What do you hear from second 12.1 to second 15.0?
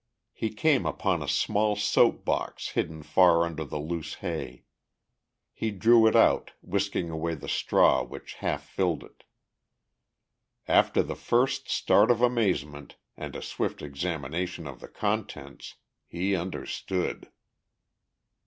amazement and a swift examination of the